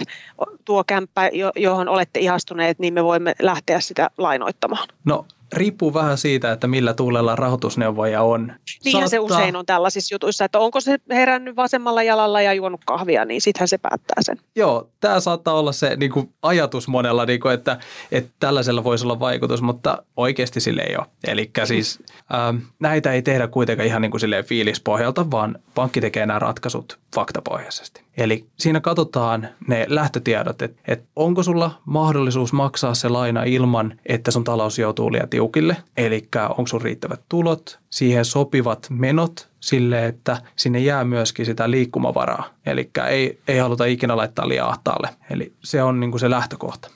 tuo 0.66 0.84
kämppä, 0.84 1.30
johon 1.56 1.88
olette 1.88 2.20
ihastuneet, 2.20 2.80
niin 2.80 2.94
me 2.94 3.04
voimme 3.04 3.36
lähteä 3.42 3.80
sitä 3.80 4.10
lainoittamaan. 4.18 4.88
No 5.06 5.26
riippuu 5.54 5.94
vähän 5.94 6.18
siitä, 6.18 6.52
että 6.52 6.68
millä 6.68 6.94
tuulella 6.94 7.36
rahoitusneuvoja 7.36 8.22
on. 8.22 8.54
Niinhän 8.86 9.10
Saattaa... 9.10 9.10
se 9.10 9.20
usein 9.20 9.56
on 9.56 9.66
tällaisissa 9.66 10.16
jutuissa, 10.16 10.46
että 10.46 10.60
onko 10.60 10.82
se 10.82 10.98
herännyt 11.10 11.56
vasemmalla 11.56 12.04
jalalla 12.04 12.42
ja 12.42 12.54
juonut 12.54 12.82
kahvia, 12.86 13.26
niin 13.26 13.42
sittenhän 13.42 13.68
se 13.68 13.78
päättää 13.78 14.18
sen. 14.22 14.38
Joo, 14.56 14.90
tämä 15.00 15.20
saattaa 15.20 15.54
olla 15.54 15.72
se 15.72 15.96
niin 15.96 16.12
kuin 16.12 16.34
ajatus 16.42 16.88
monella, 16.88 17.26
niin 17.26 17.40
kuin, 17.40 17.54
että, 17.54 17.78
että 18.12 18.32
tällaisella 18.40 18.84
voisi 18.84 19.06
olla 19.06 19.20
vaikutus, 19.20 19.62
mutta 19.62 20.04
oikeasti 20.18 20.60
sille 20.60 20.82
ei 20.82 20.96
ole. 20.98 21.06
Eli 21.28 21.52
siis 21.64 22.00
ähm, 22.34 22.58
näitä 22.80 23.12
ei 23.12 23.22
tehdä 23.22 23.48
kuitenkaan 23.48 23.88
ihan 23.88 24.02
niin 24.02 24.12
kuin 24.12 24.22
fiilispohjalta, 24.46 25.32
vaan 25.32 25.60
pankki 25.76 26.02
tekee 26.02 26.26
nämä 26.26 26.40
ratkaisut 26.40 27.01
faktapohjaisesti. 27.16 28.02
Eli 28.18 28.46
siinä 28.58 28.80
katsotaan 28.80 29.48
ne 29.68 29.86
lähtötiedot, 29.90 30.62
että, 30.62 30.82
että 30.88 31.06
onko 31.16 31.44
sulla 31.44 31.72
mahdollisuus 31.86 32.54
maksaa 32.54 32.94
se 32.94 33.10
laina 33.10 33.44
ilman, 33.44 34.00
että 34.06 34.32
sun 34.32 34.44
talous 34.44 34.80
joutuu 34.80 35.12
liian 35.12 35.30
tiukille. 35.30 35.78
Eli 35.98 36.28
onko 36.50 36.68
sun 36.68 36.82
riittävät 36.82 37.22
tulot, 37.30 37.80
siihen 37.90 38.26
sopivat 38.26 38.88
menot 38.90 39.48
sille, 39.60 40.06
että 40.06 40.42
sinne 40.56 40.80
jää 40.80 41.04
myöskin 41.04 41.46
sitä 41.46 41.72
liikkumavaraa. 41.72 42.50
Eli 42.66 42.90
ei, 43.10 43.40
ei 43.48 43.58
haluta 43.58 43.86
ikinä 43.86 44.18
laittaa 44.18 44.48
liian 44.48 44.70
ahtaalle. 44.70 45.10
Eli 45.30 45.54
se 45.64 45.84
on 45.84 46.00
niin 46.00 46.12
kuin 46.12 46.20
se 46.20 46.30
lähtökohta. 46.30 46.90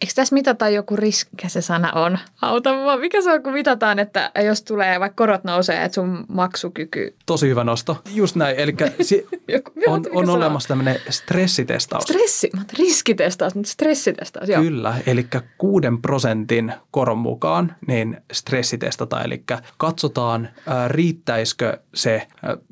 Eikö 0.00 0.12
tässä 0.14 0.34
mitata 0.34 0.68
joku 0.68 0.96
riski, 0.96 1.30
mikä 1.32 1.48
se 1.48 1.60
sana 1.60 1.92
on? 1.92 2.18
Auta 2.42 2.72
mua. 2.74 2.96
Mikä 2.96 3.22
se 3.22 3.32
on, 3.32 3.42
kun 3.42 3.52
mitataan, 3.52 3.98
että 3.98 4.30
jos 4.44 4.62
tulee, 4.62 5.00
vaikka 5.00 5.22
korot 5.22 5.44
nousee, 5.44 5.84
että 5.84 5.94
sun 5.94 6.24
maksukyky... 6.28 7.16
Tosi 7.26 7.48
hyvä 7.48 7.64
nosto. 7.64 8.02
Just 8.14 8.36
näin. 8.36 8.56
Eli 8.56 8.74
si- 9.00 9.26
joku, 9.48 9.72
on, 9.86 10.04
on 10.12 10.30
olemassa 10.30 10.68
tämmöinen 10.68 11.00
stressitestaus. 11.10 12.02
Stressi, 12.02 12.50
riskitestaus, 12.78 13.54
mutta 13.54 13.70
stressitestaus, 13.70 14.48
joo. 14.48 14.62
Kyllä, 14.62 14.94
eli 15.06 15.26
kuuden 15.58 16.02
prosentin 16.02 16.72
koron 16.90 17.18
mukaan 17.18 17.76
niin 17.86 18.16
stressitestataan. 18.32 19.26
Eli 19.26 19.44
katsotaan, 19.76 20.48
riittäisikö 20.88 21.78
se 21.94 22.26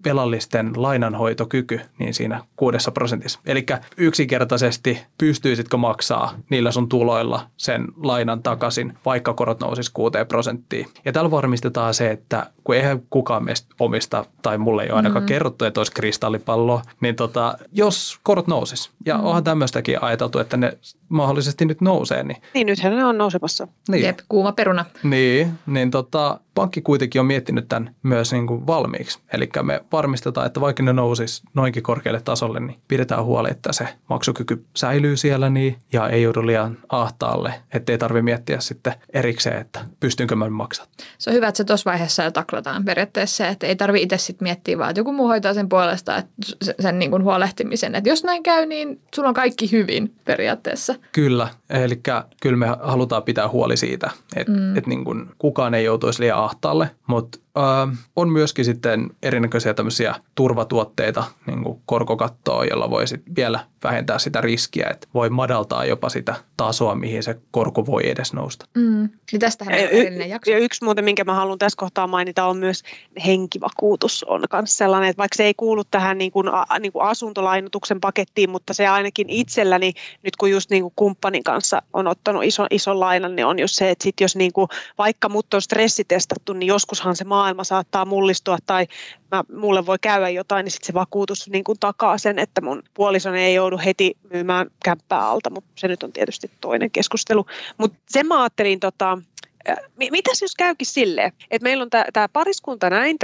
velallisten 0.05 0.73
lainanhoitokyky 0.77 1.81
niin 1.99 2.15
siinä 2.15 2.45
kuudessa 2.57 2.91
prosentissa. 2.91 3.41
Eli 3.47 3.67
yksinkertaisesti 3.97 5.03
pystyisitkö 5.19 5.77
maksaa 5.77 6.39
niillä 6.51 6.73
sun 6.73 6.86
tuloilla 6.89 7.47
sen 7.57 7.87
lainan 8.03 8.43
takaisin, 8.43 8.99
vaikka 9.05 9.35
korot 9.35 9.61
nousisi 9.61 9.91
6 9.95 10.19
prosenttiin. 10.29 10.87
Ja 11.05 11.13
tällä 11.13 11.31
varmistetaan 11.31 11.95
se, 11.95 12.11
että 12.11 12.47
kun 12.65 12.75
eihän 12.75 13.03
kukaan 13.11 13.45
meistä 13.45 13.75
omista, 13.79 14.25
tai 14.43 14.59
mulle 14.59 14.83
ei 14.83 14.89
ole 14.89 14.97
ainakaan 14.97 15.23
mm-hmm. 15.23 15.29
kerrottu, 15.29 15.65
että 15.65 15.81
olisi 15.81 15.93
kristallipallo, 15.93 16.83
niin 17.01 17.17
tota, 17.17 17.59
jos 17.73 18.19
korot 18.23 18.47
nousis, 18.47 18.91
ja 19.07 19.15
mm-hmm. 19.15 19.27
onhan 19.27 19.45
tämmöistäkin 19.45 20.03
ajateltu, 20.03 20.39
että 20.39 20.57
ne 20.57 20.79
mahdollisesti 21.09 21.65
nyt 21.65 21.81
nousee. 21.81 22.23
Niin, 22.23 22.43
niin 22.55 22.67
nythän 22.67 22.97
ne 22.97 23.05
on 23.05 23.19
nousemassa. 23.19 23.69
Niin. 23.89 24.05
Jep, 24.05 24.19
kuuma 24.29 24.53
peruna. 24.53 24.85
Niin, 25.03 25.53
niin 25.67 25.91
tota, 25.91 26.41
pankki 26.57 26.83
kuitenkin 26.83 27.21
on 27.21 27.27
miettinyt 27.27 27.69
tämän 27.69 27.95
myös 28.03 28.33
niin 28.33 28.47
kuin 28.47 28.67
valmiiksi. 28.67 29.19
Eli 29.33 29.49
me 29.63 29.85
varmistetaan, 29.93 30.47
että 30.47 30.61
vaikka 30.61 30.83
ne 30.83 30.93
nousisi 30.93 31.43
noinkin 31.55 31.83
korkealle 31.83 32.21
tasolle, 32.21 32.61
niin 32.61 32.79
pidetään 32.89 33.25
huoli, 33.25 33.49
että 33.51 33.73
se 33.73 33.89
maksukyky 34.11 34.65
säilyy 34.77 35.17
siellä 35.17 35.51
niin, 35.51 35.77
ja 35.93 36.09
ei 36.09 36.23
joudu 36.23 36.47
liian 36.47 36.79
ahtaalle, 36.89 37.55
ettei 37.73 37.99
tarvitse 37.99 38.23
miettiä 38.23 38.61
sitten 38.61 38.95
erikseen, 39.13 39.61
että 39.61 39.81
pystynkö 40.01 40.37
mä 40.37 40.51
maksamaan. 40.51 40.93
Se 41.19 41.31
on 41.31 41.37
hyvä, 41.37 41.49
että 41.49 41.57
se 41.57 41.65
tuossa 41.65 41.91
vaiheessa 41.91 42.23
jo 42.23 42.31
taklataan 42.31 42.85
periaatteessa, 42.85 43.49
että 43.49 43.67
ei 43.67 43.77
tarvitse 43.77 44.03
itse 44.03 44.19
sitten 44.19 44.47
miettiä, 44.47 44.79
vaan 44.79 44.91
että 44.91 45.01
joku 45.01 45.13
muu 45.13 45.29
hoitaa 45.29 45.55
sen 45.55 45.69
puolesta, 45.69 46.17
että 46.17 46.33
sen 46.81 46.99
niin 46.99 47.11
kuin 47.11 47.25
huolehtimisen. 47.25 47.95
Että 47.95 48.09
jos 48.09 48.25
näin 48.25 48.43
käy, 48.43 48.67
niin 48.67 49.01
sulla 49.15 49.29
on 49.29 49.35
kaikki 49.35 49.73
hyvin 49.73 50.15
periaatteessa. 50.25 50.95
Kyllä, 51.13 51.49
eli 51.71 52.01
kyllä 52.43 52.57
me 52.57 52.67
halutaan 52.83 53.23
pitää 53.23 53.49
huoli 53.49 53.77
siitä, 53.77 54.11
että 54.37 54.53
mm. 54.53 54.77
et 54.77 54.87
niin 54.87 55.05
kuin 55.05 55.27
kukaan 55.39 55.75
ei 55.75 55.85
joutuisi 55.85 56.23
liian 56.23 56.39
ahtaalle, 56.39 56.91
mutta 57.07 57.39
äh, 57.59 57.99
on 58.17 58.29
myöskin 58.29 58.65
sitten 58.65 59.11
erinäköisiä 59.23 59.75
tämmöisiä 59.75 60.15
turvatuotteita, 60.35 61.25
niin 61.47 61.63
kuin 61.63 61.81
korkokattoa, 61.87 62.65
jolla 62.65 62.91
voi 62.91 63.07
sit 63.07 63.23
vielä 63.37 63.61
vähentää 63.85 64.19
sitä 64.19 64.41
riskiä, 64.41 64.87
että 64.91 65.09
voi 65.15 65.31
madaltaa 65.31 65.85
jopa 65.85 66.09
sitä 66.09 66.35
tasoa, 66.57 66.95
mihin 66.95 67.23
se 67.23 67.37
korko 67.51 67.87
voi 67.87 68.11
edes 68.11 68.33
nousta. 68.33 68.67
Mm. 68.75 69.09
Niin 69.33 69.41
tästähän 69.41 69.75
on 69.75 69.81
erillinen 69.81 70.29
jakso. 70.29 70.51
Ja 70.51 70.59
yksi 70.59 70.85
muuten, 70.85 71.05
minkä 71.05 71.25
mä 71.25 71.35
haluan 71.35 71.59
tässä 71.59 71.77
kohtaa 71.77 72.07
mainita, 72.07 72.45
on 72.45 72.57
myös 72.57 72.83
henkivakuutus 73.27 74.25
on 74.25 74.43
myös 74.53 74.79
sellainen, 74.79 75.11
että 75.11 75.19
vaikka 75.19 75.37
se 75.37 75.45
ei 75.45 75.55
kuulu 75.55 75.85
tähän 75.85 76.19
niin 76.19 76.33
kuin, 76.33 76.49
a, 76.49 76.79
niin 76.79 76.93
kuin 76.93 77.05
asuntolainotuksen 77.05 78.01
pakettiin, 78.01 78.51
mutta 78.51 78.75
se 78.75 78.87
ainakin 78.87 79.31
itselläni, 79.31 79.93
nyt 80.23 80.37
kun 80.37 80.51
just 80.51 80.71
niin 80.71 80.83
kuin 80.83 80.93
kumppanin 80.97 81.45
kanssa 81.45 81.56
on 81.93 82.07
ottanut 82.07 82.45
iso, 82.45 82.67
ison 82.71 83.01
lainan, 83.01 83.37
niin 83.37 83.47
on 83.47 83.59
just 83.59 83.75
se, 83.75 83.91
että 83.91 84.03
sit 84.03 84.21
jos 84.21 84.37
niin 84.37 84.53
kuin, 84.53 84.69
vaikka 84.99 85.29
mut 85.29 85.55
on 85.55 85.63
stressitestattu, 85.63 86.53
niin 86.53 86.67
joskushan 86.67 87.17
se 87.17 87.25
maailma 87.25 87.65
saattaa 87.65 88.05
mullistua 88.05 88.59
tai 88.67 88.87
mä, 89.31 89.45
mulle 89.57 89.87
voi 89.87 89.99
käydä 90.01 90.29
jotain, 90.29 90.65
niin 90.65 90.73
sitten 90.73 90.87
se 90.87 90.95
vakuutus 90.95 91.49
niin 91.49 91.65
kuin 91.65 91.79
takaa 91.79 92.19
sen, 92.19 92.39
että 92.39 92.61
mun 92.61 92.83
puolisoni 92.95 93.43
ei 93.43 93.55
joudu 93.55 93.79
heti 93.85 94.17
myymään 94.31 94.67
kämppää 94.85 95.29
alta, 95.29 95.51
mutta 95.51 95.71
se 95.75 95.89
nyt 95.89 96.03
on 96.03 96.13
tietysti 96.13 96.51
toinen 96.61 96.91
keskustelu. 96.91 97.47
Mutta 97.79 97.99
sen 98.09 98.27
mä 98.27 98.43
ajattelin, 98.43 98.81
tota, 98.81 99.19
mitäs 100.11 100.43
jos 100.43 100.55
käykin 100.55 100.87
silleen, 100.87 101.33
että 101.51 101.63
meillä 101.63 101.83
on 101.83 101.91
tämä 102.13 102.29
pariskunta 102.29 102.91
näin, 102.91 103.17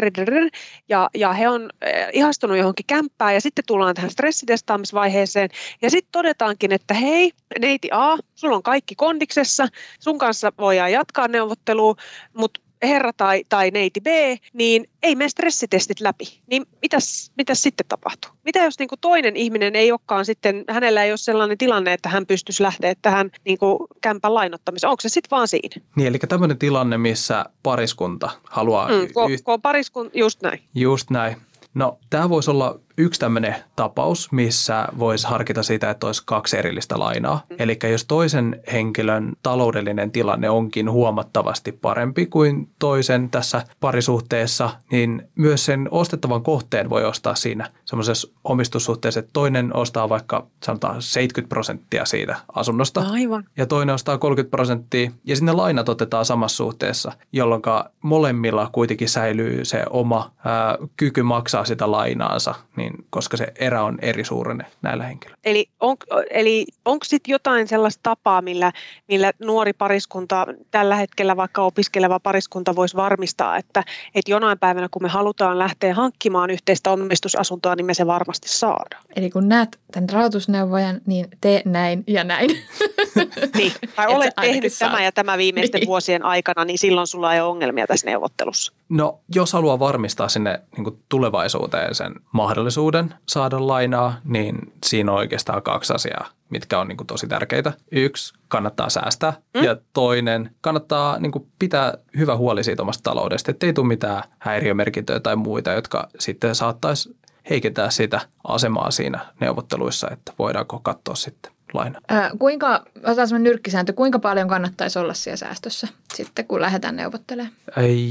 ja, 0.89 1.11
ja 1.15 1.33
he 1.33 1.49
on 1.49 1.71
ihastunut 2.13 2.57
johonkin 2.57 2.87
kämppään, 2.87 3.35
ja 3.35 3.41
sitten 3.41 3.65
tullaan 3.67 3.95
tähän 3.95 4.11
stressitestaamisvaiheeseen, 4.11 5.49
ja 5.83 5.91
sitten 5.91 6.13
todetaankin, 6.13 6.73
että 6.73 6.95
hei, 6.95 7.33
neiti 7.59 7.89
A, 7.93 8.17
sulla 8.35 8.57
on 8.57 8.63
kaikki 8.63 8.95
kondiksessa, 8.95 9.69
sun 10.01 10.19
kanssa 10.19 10.53
voidaan 10.59 10.93
jatkaa 10.93 11.29
neuvottelua, 11.29 11.95
mutta 12.33 12.61
herra 12.83 13.13
tai, 13.13 13.45
tai 13.49 13.71
neiti 13.71 14.01
B, 14.01 14.07
niin 14.53 14.89
ei 15.03 15.15
mene 15.15 15.29
stressitestit 15.29 16.01
läpi. 16.01 16.25
Niin 16.47 16.67
mitäs, 16.83 17.33
mitäs 17.37 17.63
sitten 17.63 17.87
tapahtuu? 17.89 18.31
Mitä 18.45 18.59
jos 18.59 18.79
niin 18.79 18.89
kuin 18.89 19.01
toinen 19.01 19.37
ihminen 19.37 19.77
ei 19.77 19.93
olekaan 19.93 20.25
sitten, 20.25 20.65
hänellä 20.69 21.05
ei 21.05 21.11
ole 21.11 21.17
sellainen 21.17 21.59
tilanne, 21.59 21.93
että 21.93 22.09
hän 22.09 22.27
pystyisi 22.27 22.63
lähteä 22.63 22.95
tähän 23.03 23.31
niin 23.45 23.59
kuin 23.59 23.79
kämpän 24.01 24.35
lainottamiseen? 24.35 24.91
Onko 24.91 25.01
se 25.01 25.09
sitten 25.09 25.31
vaan 25.31 25.49
siinä? 25.49 25.83
Niin, 25.97 26.09
eli 26.09 26.19
tämmöinen 26.19 26.59
tilanne, 26.59 26.99
missä 26.99 27.45
pariskunta 27.63 28.31
haluaa... 28.51 28.89
Mm, 28.89 29.13
ko, 29.15 29.29
y- 29.29 29.39
ko 29.43 29.59
pariskunta, 29.59 30.19
just 30.19 30.43
näin. 30.43 30.61
Just 30.75 31.11
näin. 31.11 31.37
No, 31.75 31.99
tämä 32.11 32.29
voisi 32.29 32.51
olla 32.51 32.81
yksi 33.03 33.21
tämmöinen 33.21 33.57
tapaus, 33.77 34.33
missä 34.33 34.89
voisi 34.99 35.27
harkita 35.27 35.63
sitä, 35.63 35.91
että 35.91 36.07
olisi 36.07 36.23
kaksi 36.27 36.59
erillistä 36.59 36.99
lainaa. 36.99 37.43
Mm. 37.51 37.57
Eli 37.59 37.79
jos 37.91 38.05
toisen 38.05 38.61
henkilön 38.73 39.33
taloudellinen 39.43 40.11
tilanne 40.11 40.51
onkin 40.51 40.91
huomattavasti 40.91 41.73
parempi 41.73 42.27
kuin 42.27 42.69
toisen 42.79 43.31
tässä 43.31 43.63
parisuhteessa, 43.81 44.71
niin 44.91 45.29
myös 45.35 45.65
sen 45.65 45.89
ostettavan 45.91 46.43
kohteen 46.43 46.91
voi 46.91 47.05
ostaa 47.05 47.35
siinä 47.35 47.71
semmoisessa 47.85 48.29
omistussuhteessa, 48.45 49.21
että 49.21 49.31
toinen 49.33 49.77
ostaa 49.77 50.09
vaikka 50.09 50.47
sanotaan 50.63 51.03
70 51.03 51.49
prosenttia 51.49 52.05
siitä 52.05 52.37
asunnosta. 52.55 53.05
Aivan. 53.11 53.45
Ja 53.57 53.67
toinen 53.67 53.95
ostaa 53.95 54.19
30 54.19 54.51
prosenttia 54.51 55.11
ja 55.25 55.37
sinne 55.37 55.53
lainat 55.53 55.89
otetaan 55.89 56.25
samassa 56.25 56.57
suhteessa, 56.57 57.13
jolloin 57.33 57.63
molemmilla 58.03 58.69
kuitenkin 58.73 59.09
säilyy 59.09 59.65
se 59.65 59.85
oma 59.91 60.33
ää, 60.45 60.79
kyky 60.97 61.23
maksaa 61.23 61.65
sitä 61.65 61.91
lainaansa 61.91 62.55
niin 62.77 62.92
koska 63.11 63.37
se 63.37 63.47
erä 63.59 63.83
on 63.83 63.99
eri 64.03 64.25
suurene 64.25 64.65
näillä 64.83 65.05
henkilöillä. 65.05 65.39
Eli, 65.45 65.69
on, 65.81 65.97
eli 66.31 66.67
onko 66.85 67.05
sitten 67.05 67.33
jotain 67.33 67.69
sellaista 67.69 68.01
tapaa, 68.03 68.43
millä, 68.43 68.73
millä 69.09 69.33
nuori 69.39 69.73
pariskunta, 69.73 70.47
tällä 70.71 70.97
hetkellä 70.97 71.37
vaikka 71.37 71.63
opiskeleva 71.63 72.21
pariskunta 72.21 72.77
voisi 72.77 72.97
varmistaa, 72.97 73.57
että, 73.57 73.85
että 74.15 74.31
jonain 74.31 74.59
päivänä 74.59 74.89
kun 74.91 75.03
me 75.03 75.09
halutaan 75.09 75.59
lähteä 75.59 75.95
hankkimaan 75.95 76.51
yhteistä 76.51 76.91
omistusasuntoa, 76.91 77.75
niin 77.75 77.87
me 77.87 77.95
se 77.95 78.07
varmasti 78.07 78.49
saadaan. 78.49 79.05
Eli 79.17 79.31
kun 79.31 79.49
näet 79.49 79.79
tämän 79.93 80.09
rahoitusneuvojan, 80.09 81.01
niin 81.07 81.29
tee 81.41 81.63
näin 81.65 82.05
ja 82.07 82.25
näin. 82.25 82.51
niin, 83.59 83.73
tai 83.97 84.07
olet 84.07 84.35
tehnyt 84.41 84.73
tämä 84.79 85.05
ja 85.05 85.13
tämä 85.13 85.39
viimeisten 85.39 85.79
niin. 85.79 85.89
vuosien 85.89 86.25
aikana, 86.25 86.65
niin 86.65 86.79
silloin 86.79 87.07
sulla 87.07 87.35
ei 87.35 87.41
ole 87.41 87.51
ongelmia 87.51 87.87
tässä 87.87 88.07
neuvottelussa. 88.07 88.73
No, 88.89 89.19
jos 89.35 89.53
haluaa 89.53 89.79
varmistaa 89.79 90.29
sinne 90.29 90.61
niin 90.77 90.99
tulevaisuuteen 91.09 91.95
sen 91.95 92.15
mahdollisuuden, 92.33 92.72
mahdollisuuden 92.73 93.15
saada 93.29 93.67
lainaa, 93.67 94.21
niin 94.25 94.73
siinä 94.85 95.13
on 95.13 95.19
oikeastaan 95.19 95.63
kaksi 95.63 95.93
asiaa, 95.93 96.29
mitkä 96.51 96.79
on 96.79 96.89
niin 96.89 96.97
kuin 96.97 97.07
tosi 97.07 97.27
tärkeitä. 97.27 97.73
Yksi, 97.93 98.35
kannattaa 98.49 98.89
säästää 98.89 99.33
mm. 99.55 99.63
ja 99.63 99.77
toinen, 99.93 100.51
kannattaa 100.61 101.19
niin 101.19 101.33
kuin 101.33 101.47
pitää 101.59 101.95
hyvä 102.17 102.37
huoli 102.37 102.65
siitä 102.65 102.83
omasta 102.83 103.11
taloudesta, 103.11 103.51
ettei 103.51 103.73
tule 103.73 103.87
mitään 103.87 104.23
häiriömerkintöjä 104.39 105.21
tai 105.21 105.37
muita, 105.37 105.73
jotka 105.73 106.09
sitten 106.19 106.55
saattaisi 106.55 107.17
heikentää 107.51 107.91
sitä 107.91 108.21
asemaa 108.45 108.91
siinä 108.91 109.27
neuvotteluissa, 109.41 110.11
että 110.11 110.33
voidaanko 110.39 110.81
katsoa 110.83 111.15
sitten 111.15 111.53
laina. 111.75 112.01
Ää, 112.09 112.31
kuinka, 112.39 112.85
otetaan 112.97 113.29
semmoinen 113.29 113.51
nyrkkisääntö, 113.51 113.93
kuinka 113.93 114.19
paljon 114.19 114.49
kannattaisi 114.49 114.99
olla 114.99 115.15
siellä 115.15 115.37
säästössä 115.37 115.89
sitten, 116.15 116.47
kun 116.47 116.61
lähdetään 116.61 116.97
neuvottelemaan? 116.97 117.55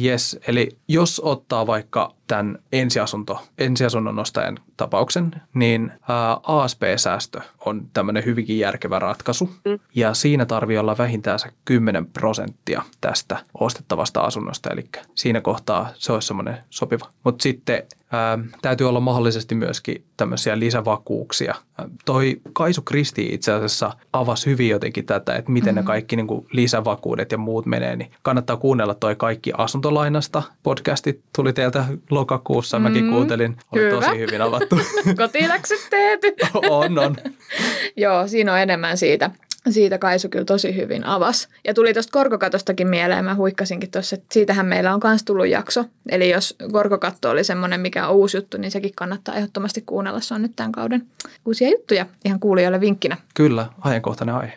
Yes, 0.06 0.40
eli 0.48 0.70
jos 0.88 1.22
ottaa 1.24 1.68
vaikka 1.68 2.14
tämän 2.32 2.58
ensiasunto, 2.72 3.42
ensiasunnon 3.58 4.20
ostajan 4.20 4.60
tapauksen, 4.78 5.32
niin 5.54 5.92
ää, 6.10 6.38
ASP-säästö 6.44 7.42
on 7.66 7.88
tämmöinen 7.94 8.26
hyvinkin 8.26 8.60
järkevä 8.60 9.00
ratkaisu. 9.00 9.50
Mm. 9.66 9.80
Ja 9.96 10.14
siinä 10.14 10.46
tarvii 10.46 10.78
olla 10.78 10.98
vähintään 10.98 11.40
se 11.40 11.50
10 11.66 12.06
prosenttia 12.06 12.82
tästä 13.02 13.38
ostettavasta 13.60 14.22
asunnosta, 14.22 14.70
eli 14.70 14.84
siinä 15.16 15.42
kohtaa 15.42 15.90
se 15.96 16.14
olisi 16.14 16.28
semmoinen 16.28 16.58
sopiva. 16.70 17.06
Mutta 17.24 17.44
sitten 17.44 17.84
ää, 18.12 18.40
täytyy 18.62 18.90
olla 18.90 19.00
mahdollisesti 19.00 19.56
myöskin 19.56 20.04
tämmöisiä 20.18 20.60
lisävakuuksia. 20.60 21.56
Ää, 21.78 21.90
toi 22.06 22.42
Kaisu 22.54 22.82
Kristi 22.82 23.30
itse 23.32 23.52
asiassa 23.52 23.94
avasi 24.14 24.50
hyvin 24.50 24.70
jotenkin 24.70 25.06
tätä, 25.06 25.36
että 25.36 25.52
miten 25.52 25.76
mm-hmm. 25.76 25.86
ne 25.86 25.88
kaikki 25.88 26.16
niin 26.16 26.28
kuin 26.28 26.48
lisävakuudet 26.52 27.32
ja 27.32 27.38
muut 27.38 27.66
menee, 27.66 27.96
niin 27.96 28.12
kannattaa 28.22 28.58
kuunnella 28.58 28.94
toi 28.94 29.16
kaikki 29.16 29.52
asuntolainasta. 29.58 30.44
Podcastit 30.64 31.22
tuli 31.36 31.54
teiltä 31.54 31.86
lokakuussa, 32.22 32.80
mm, 32.80 32.84
mäkin 32.84 33.10
kuuntelin. 33.10 33.58
Oli 33.72 33.82
hyvä. 33.82 33.92
tosi 33.92 34.20
hyvin 34.20 34.42
avattu. 34.42 34.76
Kotiläksyt 35.18 35.88
tehty. 35.90 36.36
on, 36.70 37.00
on. 37.00 37.16
Joo, 38.04 38.28
siinä 38.28 38.54
on 38.54 38.60
enemmän 38.60 38.98
siitä. 38.98 39.32
Siitä 39.70 39.98
Kaisu 39.98 40.30
kyllä 40.30 40.46
tosi 40.46 40.76
hyvin 40.76 41.06
avas. 41.06 41.50
Ja 41.68 41.74
tuli 41.74 41.94
tuosta 41.94 42.12
korkokatostakin 42.12 42.88
mieleen, 42.88 43.26
mä 43.26 43.36
huikkasinkin 43.36 43.92
tuossa, 43.92 44.16
että 44.16 44.28
siitähän 44.34 44.66
meillä 44.66 44.94
on 44.94 45.00
myös 45.04 45.24
tullut 45.24 45.48
jakso. 45.48 45.86
Eli 46.10 46.30
jos 46.30 46.56
korkokatto 46.72 47.30
oli 47.30 47.44
semmoinen, 47.44 47.80
mikä 47.82 48.08
on 48.08 48.16
uusi 48.16 48.38
juttu, 48.38 48.58
niin 48.58 48.72
sekin 48.72 48.92
kannattaa 48.96 49.36
ehdottomasti 49.36 49.84
kuunnella. 49.86 50.20
Se 50.20 50.34
on 50.34 50.42
nyt 50.42 50.56
tämän 50.56 50.72
kauden 50.72 51.08
uusia 51.46 51.70
juttuja 51.70 52.06
ihan 52.26 52.40
kuulijoille 52.40 52.82
vinkkinä. 52.82 53.18
Kyllä, 53.34 53.66
ajankohtainen 53.82 54.36
aihe. 54.36 54.54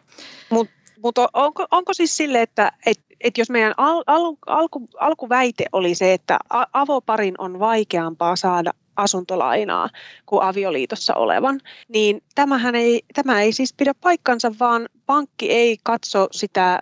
Mutta 0.51 0.75
mut 1.03 1.19
onko, 1.33 1.67
onko 1.71 1.95
siis 1.95 2.17
sille, 2.17 2.43
että 2.43 2.73
et, 2.87 3.01
et 3.25 3.39
jos 3.39 3.51
meidän 3.51 3.75
al, 3.77 4.05
al, 4.07 4.35
alku, 4.47 4.89
alkuväite 5.01 5.65
oli 5.73 5.95
se, 5.95 6.13
että 6.13 6.39
avoparin 6.73 7.35
on 7.39 7.59
vaikeampaa 7.59 8.37
saada 8.37 8.73
asuntolainaa 8.97 9.89
kuin 10.27 10.43
avioliitossa 10.43 11.15
olevan, 11.15 11.61
niin 11.89 12.23
tämähän 12.35 12.75
ei, 12.75 13.03
tämä 13.15 13.43
ei 13.43 13.53
siis 13.53 13.73
pidä 13.73 13.95
paikkansa, 14.01 14.53
vaan 14.61 14.89
pankki 15.07 15.51
ei 15.53 15.79
katso 15.83 16.29
sitä 16.31 16.79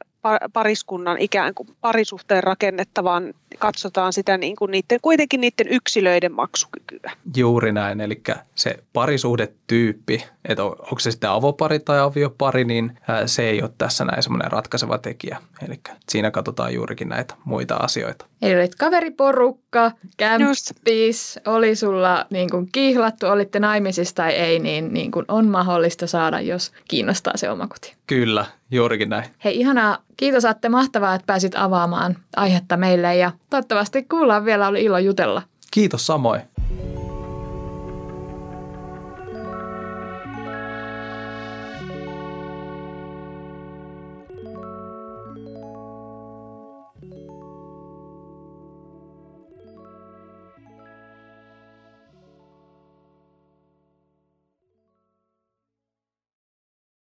pariskunnan 0.53 1.19
ikään 1.19 1.55
kuin 1.55 1.69
parisuhteen 1.81 2.45
rakennetta, 2.45 3.05
vaan 3.05 3.35
katsotaan 3.59 4.13
sitä 4.13 4.39
niin 4.39 4.57
kuin 4.57 4.71
niiden, 4.71 4.99
kuitenkin 5.03 5.41
niiden 5.41 5.69
yksilöiden 5.69 6.33
maksukykyä. 6.33 7.13
Juuri 7.37 7.73
näin, 7.73 8.01
eli 8.01 8.23
se 8.55 8.79
parisuhdetyyppi, 8.93 10.25
että 10.49 10.65
onko 10.65 10.99
se 10.99 11.11
sitten 11.11 11.31
avopari 11.31 11.81
tai 11.81 12.01
aviopari, 12.01 12.65
niin 12.65 12.99
se 13.27 13.43
ei 13.43 13.63
ole 13.63 13.71
tässä 13.79 14.05
näin 14.05 14.23
semmoinen 14.23 14.53
ratkaiseva 14.53 14.99
tekijä. 14.99 15.39
Eli 15.69 15.81
siinä 16.09 16.31
katsotaan 16.31 16.75
juurikin 16.75 17.09
näitä 17.09 17.35
muita 17.45 17.77
asioita. 17.77 18.27
Eli 18.43 18.55
olit 18.55 18.75
kaveriporukka, 18.75 19.93
kämppis, 20.17 21.41
oli 21.47 21.77
sulla 21.77 22.27
niin 22.31 22.51
kuin 22.51 22.69
kihlattu, 22.73 23.27
olitte 23.27 23.61
naimisissa 23.61 24.15
tai 24.15 24.33
ei, 24.33 24.59
niin, 24.59 24.95
niin 24.95 25.11
kuin 25.11 25.25
on 25.29 25.49
mahdollista 25.49 26.07
saada, 26.07 26.41
jos 26.41 26.73
kiinnostaa 26.89 27.37
se 27.37 27.51
oma 27.51 27.67
koti. 27.67 27.95
Kyllä, 28.07 28.47
juurikin 28.71 29.09
näin. 29.09 29.25
Hei 29.45 29.61
ihanaa, 29.61 29.99
kiitos 30.17 30.45
Atte, 30.45 30.69
mahtavaa, 30.69 31.15
että 31.15 31.27
pääsit 31.27 31.53
avaamaan 31.57 32.17
aihetta 32.37 32.77
meille 32.77 33.17
ja 33.17 33.33
toivottavasti 33.51 34.03
kuullaan 34.03 34.45
vielä, 34.45 34.69
oli 34.69 34.85
ilo 34.85 34.99
jutella. 34.99 35.43
Kiitos 35.71 36.07
samoin. 36.07 36.41